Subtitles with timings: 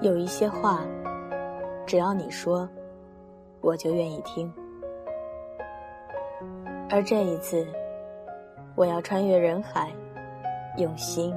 [0.00, 0.86] 有一些话，
[1.84, 2.68] 只要你说，
[3.60, 4.52] 我就愿意听。
[6.88, 7.66] 而这一次，
[8.76, 9.92] 我要穿越人海，
[10.76, 11.34] 用心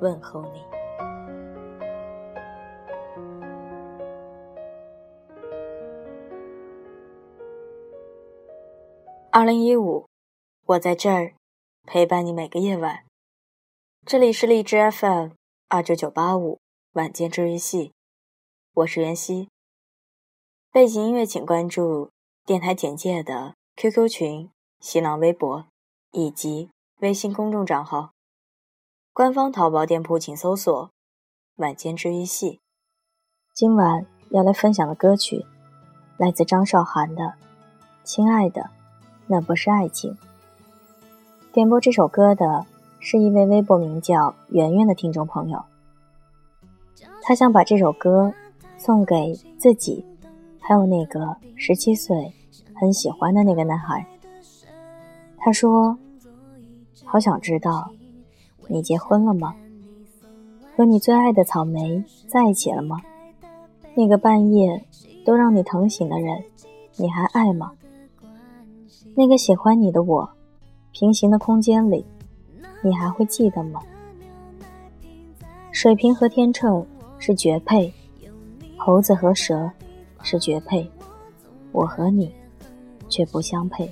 [0.00, 0.62] 问候你。
[9.32, 10.06] 二零一五，
[10.66, 11.32] 我在这儿
[11.84, 13.00] 陪伴你每个夜晚。
[14.06, 15.30] 这里是荔枝 FM
[15.68, 16.60] 二九九八五
[16.94, 17.94] 晚间治愈系，
[18.74, 19.48] 我是袁熙。
[20.70, 22.10] 背景音乐请关注
[22.44, 25.64] 电台简介的 QQ 群、新浪微博
[26.10, 26.68] 以及
[27.00, 28.10] 微信公众账号。
[29.14, 30.90] 官方淘宝店铺请搜索
[31.56, 32.60] “晚间治愈系”。
[33.56, 35.46] 今晚要来分享的歌曲
[36.18, 37.24] 来自张韶涵的
[38.04, 38.60] 《亲爱的》。
[39.28, 40.18] 那不是爱情。
[41.54, 42.66] 点播这首歌的
[43.00, 45.64] 是一位微博名叫圆圆的听众朋友，
[47.32, 48.30] 他想把这首歌
[48.76, 50.04] 送给自己，
[50.60, 52.30] 还有那个十七岁
[52.74, 54.06] 很喜欢的那个男孩。
[55.38, 55.96] 他说
[57.06, 57.90] ：“好想知道，
[58.68, 59.54] 你结婚了吗？
[60.76, 63.00] 和你最爱的草莓在一起了吗？
[63.94, 64.84] 那个半夜
[65.24, 66.44] 都让你疼醒的人，
[66.96, 67.72] 你还爱吗？”
[69.16, 70.28] 那个喜欢你的我，
[70.90, 72.04] 平行的空间里，
[72.82, 73.80] 你还会记得吗？
[75.70, 76.86] 水瓶和天秤
[77.24, 77.94] 是绝配，
[78.76, 79.70] 猴子和蛇
[80.24, 80.90] 是绝配，
[81.70, 82.34] 我和你
[83.08, 83.88] 却不相配。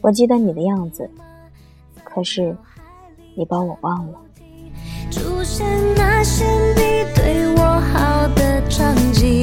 [0.00, 1.08] 我记得你的样子，
[2.02, 2.56] 可是
[3.36, 4.20] 你把我忘了。
[5.08, 9.37] 出现那些你对我好的场景。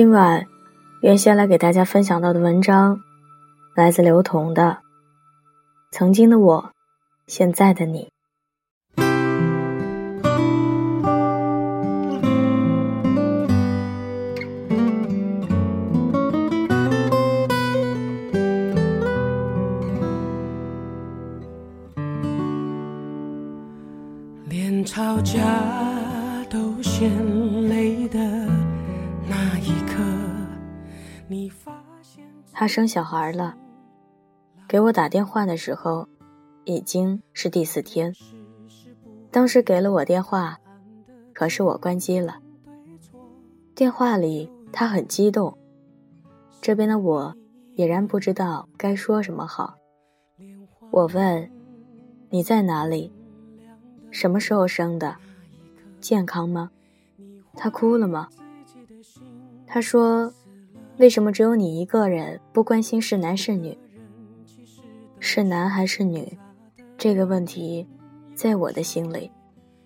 [0.00, 0.46] 今晚，
[1.02, 2.98] 原先来给大家分享到的文章，
[3.74, 4.62] 来自刘同的
[5.90, 6.72] 《曾经的我，
[7.26, 8.04] 现在的你》。
[32.60, 33.56] 现他生小孩了，
[34.68, 36.06] 给我打电话的时候，
[36.64, 38.14] 已经是第四天。
[39.30, 40.60] 当时给了我电话，
[41.32, 42.36] 可是我关机了。
[43.74, 45.56] 电话里他很激动，
[46.60, 47.34] 这边的我
[47.76, 49.76] 已然不知道该说什么好。
[50.90, 51.50] 我问
[52.28, 53.10] ：“你在哪里？
[54.10, 55.16] 什么时候生的？
[55.98, 56.70] 健康吗？”
[57.56, 58.28] 他哭了吗？
[59.66, 60.30] 他说
[61.00, 63.76] ：“为什么只有你一个人不关心是男是女？
[65.18, 66.36] 是男还是女？
[66.98, 67.88] 这个问题。”
[68.36, 69.30] 在我的心里，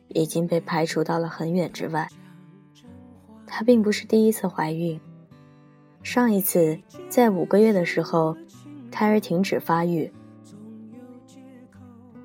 [0.08, 2.08] 已经被排除到了很远之外。
[3.46, 5.00] 她并不是第一次怀孕，
[6.02, 6.76] 上一次
[7.08, 8.36] 在五个月的时候，
[8.90, 10.12] 胎儿停止发育。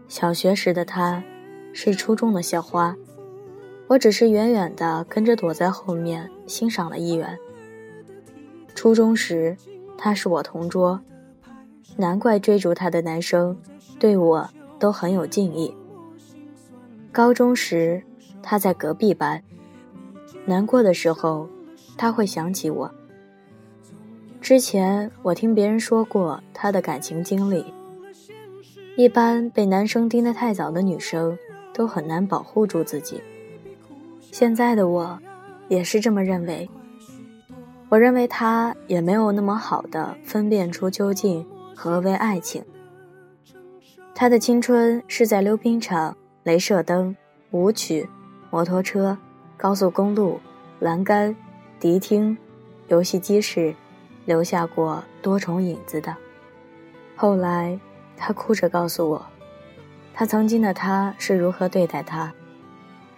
[0.08, 1.24] 小学时的她，
[1.74, 2.96] 是初中的校花，
[3.88, 7.38] 我只是远远的跟着躲在后面欣赏了一眼。
[8.76, 9.58] 初中时，
[9.98, 11.00] 他是我同桌，
[11.98, 13.58] 难怪追逐他的男生
[14.00, 14.50] 对我
[14.80, 15.76] 都很有敬意。
[17.12, 18.02] 高中时，
[18.42, 19.42] 他在隔壁班。
[20.46, 21.50] 难过的时候，
[21.98, 22.90] 他会想起我。
[24.40, 27.66] 之前我听别人说过他的感情经历。
[28.96, 31.38] 一般被男生盯得太早的女生，
[31.74, 33.22] 都很难保护住自己。
[34.32, 35.20] 现在的我，
[35.68, 36.70] 也是这么认为。
[37.90, 41.46] 我认为他也没有那么好的分辨出究竟
[41.76, 42.64] 何为爱情。
[44.16, 46.16] 他的青春是在溜冰场。
[46.46, 47.16] 镭射灯、
[47.52, 48.10] 舞曲、
[48.50, 49.16] 摩托车、
[49.58, 50.40] 高速公路、
[50.80, 51.36] 栏杆、
[51.80, 52.36] 迪厅、
[52.88, 53.76] 游戏机室，
[54.26, 56.16] 留下过多重影子的。
[57.16, 57.78] 后来，
[58.16, 59.26] 他哭着告诉我，
[60.14, 62.34] 他曾经的他是如何对待他。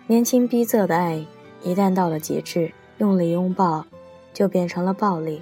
[0.07, 1.23] 年轻逼仄的爱，
[1.61, 3.85] 一旦到了极致，用力拥抱，
[4.33, 5.41] 就变成了暴力；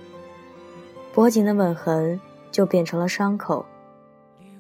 [1.14, 2.20] 脖颈的吻痕，
[2.52, 3.66] 就变成了伤口；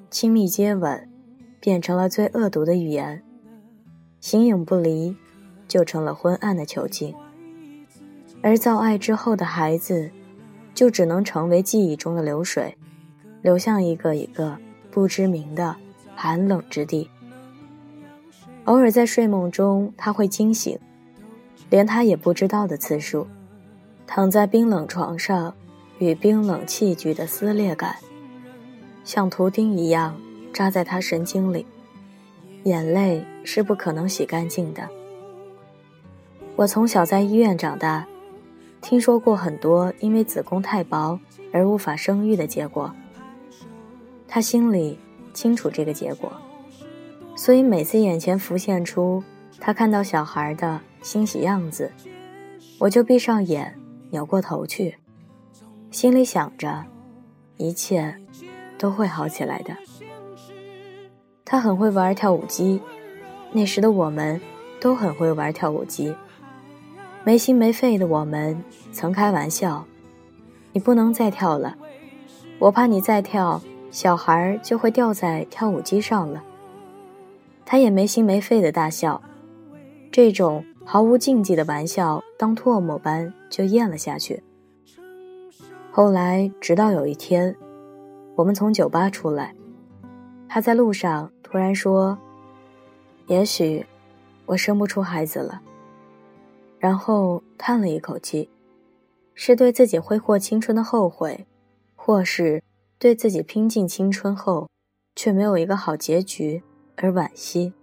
[0.09, 1.05] 亲密接吻。
[1.61, 3.21] 变成了最恶毒的语言，
[4.21, 5.13] 形影不离，
[5.67, 7.13] 就成了昏暗的囚禁。
[8.41, 10.09] 而造爱之后的孩子，
[10.73, 12.77] 就只能成为记忆中的流水，
[13.41, 14.57] 流向一个一个
[14.89, 15.75] 不知名的
[16.15, 17.09] 寒冷之地。
[18.63, 20.79] 偶尔在睡梦中，他会惊醒，
[21.69, 23.27] 连他也不知道的次数，
[24.11, 25.53] 躺在冰冷床上，
[25.99, 27.95] 与冰冷器具的撕裂感，
[29.05, 30.19] 像图钉一样。
[30.51, 31.63] 扎在他神经里，
[32.63, 34.89] 眼泪是不可能洗干净的。
[36.55, 38.07] 我从小在医院长大，
[38.81, 41.19] 听说过很多因为子宫太薄
[41.53, 42.91] 而无法生育的结果。
[44.27, 44.97] 他心里
[45.35, 46.33] 清楚这个结果，
[47.35, 49.23] 所以每次眼前浮现出
[49.59, 51.91] 他看到小孩的欣喜样子，
[52.79, 53.78] 我就闭上眼，
[54.11, 54.97] 扭过头去，
[55.91, 56.85] 心里想着，
[57.57, 58.15] 一切
[58.77, 59.75] 都会好起来的。
[61.45, 62.79] 他很会玩跳舞机，
[63.51, 64.39] 那时的我们
[64.79, 66.15] 都很会玩跳舞机。
[67.23, 69.85] 没心没肺的我们曾开玩笑
[70.73, 71.75] ：“你不能再跳了，
[72.59, 76.43] 我怕你再跳，小孩就会掉在跳舞机上了。”
[77.65, 79.21] 他也没心没肺的大笑，
[80.11, 84.41] 这种毫无禁忌的玩笑当唾沫般就咽了下去。
[85.91, 87.55] 后来，直到有一天，
[88.33, 89.53] 我们从酒吧出来，
[90.47, 91.31] 他在路上。
[91.43, 92.17] 突然说
[93.27, 93.85] ：“也许
[94.47, 95.61] 我生不出孩子了。”
[96.79, 98.49] 然后叹了一口气，
[99.35, 101.45] 是对自己挥霍青春的后悔，
[101.95, 102.63] 或是
[102.97, 104.67] 对自己拼尽青春后
[105.15, 106.63] 却没有一个好结局
[106.95, 107.73] 而惋惜。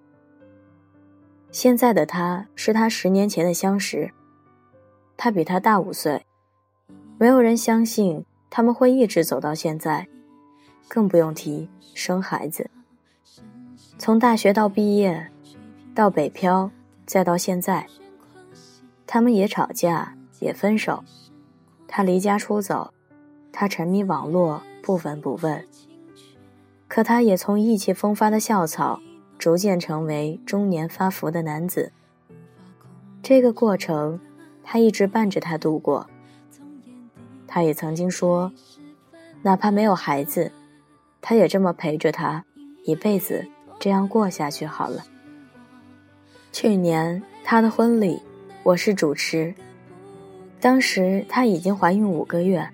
[1.57, 4.13] 现在的他是他十年前的相识，
[5.17, 6.27] 他比他大五岁，
[7.17, 10.07] 没有人相信他们会一直走到现在，
[10.87, 12.71] 更不用提生孩子。
[13.97, 15.31] 从大学到毕业，
[15.95, 16.71] 到北漂，
[17.07, 17.87] 再到现在，
[19.07, 21.03] 他们也吵架，也分手。
[21.89, 22.93] 他离家出走，
[23.51, 25.67] 他沉迷网络，不闻不问。
[26.87, 29.01] 可他也从意气风发的校草，
[29.39, 31.93] 逐渐成为中年发福的男子。
[33.23, 34.21] 这个过程，
[34.63, 36.07] 他一直伴着他度过。
[37.47, 38.53] 他也曾经说，
[39.43, 40.53] 哪怕没有孩子，
[41.21, 42.45] 他也这么陪着他
[42.85, 43.47] 一辈子。
[43.79, 45.05] 这样过下去好了。
[46.51, 48.23] 去年他的婚礼，
[48.63, 49.55] 我是主持。
[50.59, 52.67] 当时她已经怀孕五个月。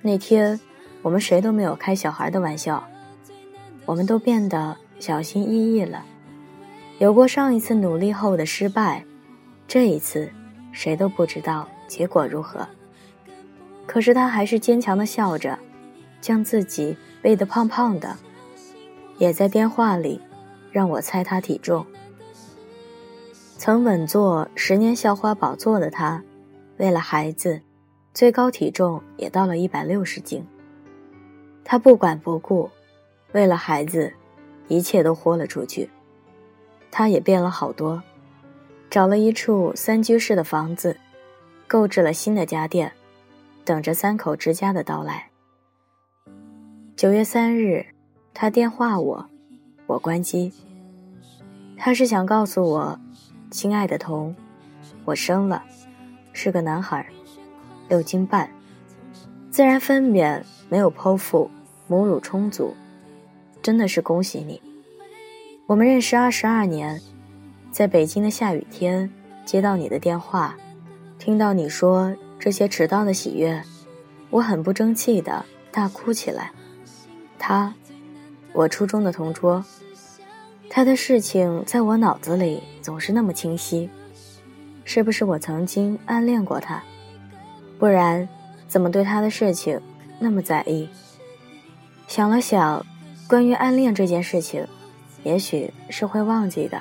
[0.00, 0.58] 那天，
[1.02, 2.82] 我们谁都没有开小孩的玩笑，
[3.84, 6.04] 我们都变得小心翼翼了。
[6.98, 9.04] 有过上一次努力后的失败，
[9.68, 10.30] 这一次
[10.72, 12.66] 谁都不知道结果如何。
[13.86, 15.58] 可是他还是坚强的笑着，
[16.20, 18.16] 将自己喂得胖胖的，
[19.18, 20.20] 也在电话里
[20.72, 21.84] 让我猜他体重。
[23.58, 26.22] 曾稳坐十年校花宝座的他，
[26.78, 27.60] 为了孩子，
[28.12, 30.44] 最高体重也到了一百六十斤。
[31.64, 32.70] 他不管不顾，
[33.32, 34.12] 为了孩子，
[34.68, 35.88] 一切都豁了出去。
[36.90, 38.02] 他也变了好多，
[38.88, 40.96] 找了一处三居室的房子，
[41.66, 42.92] 购置了新的家电，
[43.64, 45.30] 等着三口之家的到来。
[46.96, 47.86] 九月三日，
[48.32, 49.26] 他电话我，
[49.86, 50.52] 我关机。
[51.76, 52.98] 他是想告诉我。
[53.48, 54.34] 亲爱的童，
[55.04, 55.62] 我生了，
[56.32, 57.06] 是个男孩，
[57.88, 58.50] 六斤半，
[59.50, 61.48] 自然分娩，没有剖腹，
[61.86, 62.74] 母乳充足，
[63.66, 64.62] 真的是恭喜你。
[65.66, 67.00] 我们认识二十二年，
[67.72, 69.10] 在北京的下雨天
[69.44, 70.56] 接到你的电话，
[71.18, 73.60] 听到你说这些迟到的喜悦，
[74.30, 76.52] 我很不争气的大哭起来。
[77.40, 77.74] 他，
[78.52, 79.64] 我初中的同桌。
[80.70, 83.90] 他的事情在我脑子里总是那么清晰，
[84.84, 86.80] 是不是我曾经暗恋过他？
[87.80, 88.28] 不然，
[88.68, 89.80] 怎么对他的事情
[90.20, 90.88] 那么在意？
[92.06, 92.86] 想了想，
[93.28, 94.66] 关于暗恋这件事情，
[95.22, 96.80] 也许是会忘记的。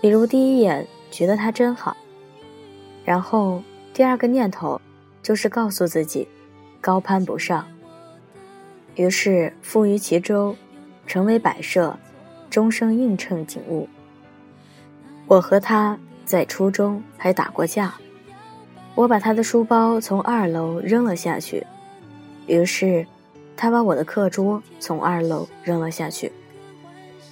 [0.00, 1.96] 比如第一眼觉得他真好，
[3.04, 3.62] 然后
[3.92, 4.80] 第二个念头
[5.22, 6.26] 就是告诉自己
[6.80, 7.66] 高攀不上，
[8.94, 10.56] 于是富于其中，
[11.06, 11.96] 成为摆设。
[12.48, 13.86] 终生映衬景物。
[15.26, 17.92] 我和他在初中还打过架，
[18.94, 21.66] 我把他的书包从二楼扔了下去，
[22.46, 23.06] 于是
[23.56, 26.30] 他把我的课桌从二楼扔了下去。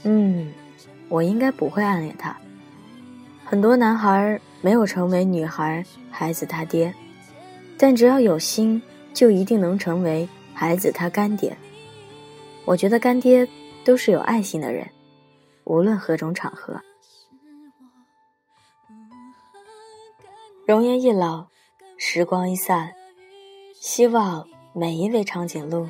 [0.04, 0.52] 嗯，
[1.09, 2.37] 我应该不会暗恋他。
[3.45, 6.93] 很多男孩没有成为女孩孩子他爹，
[7.76, 11.57] 但只要有心，就一定能成为孩子他干爹。
[12.64, 13.47] 我觉得干爹
[13.85, 14.88] 都是有爱心的人。
[15.64, 16.81] 无论何种场合，
[20.66, 21.47] 容颜一老，
[21.97, 22.93] 时光一散，
[23.75, 25.87] 希望每一位长颈鹿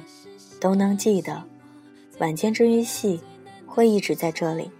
[0.65, 1.45] 都能记得，
[2.21, 3.21] 晚间治愈系
[3.67, 4.71] 会一直在这里，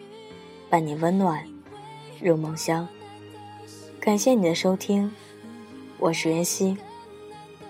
[0.71, 1.45] 伴你温暖
[2.23, 2.89] 入梦乡。
[4.01, 5.13] 感谢你的收听，
[5.99, 6.75] 我是袁熙，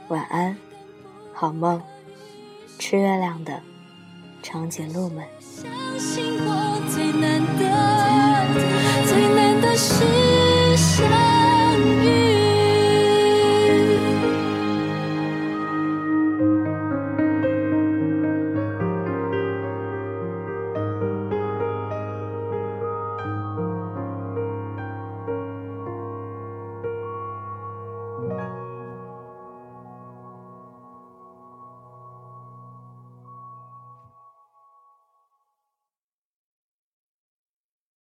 [0.06, 0.56] 晚安，
[1.33, 1.83] 好梦，
[2.78, 3.61] 吃月亮的
[4.44, 5.25] 长颈鹿们。
[5.40, 5.64] 相
[5.99, 7.75] 信我最难得。